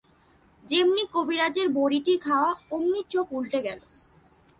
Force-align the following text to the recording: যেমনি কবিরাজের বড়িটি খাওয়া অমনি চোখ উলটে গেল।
যেমনি 0.63 1.03
কবিরাজের 1.13 1.67
বড়িটি 1.69 2.13
খাওয়া 2.17 2.51
অমনি 2.71 3.01
চোখ 3.09 3.27
উলটে 3.31 3.59
গেল। 3.61 3.79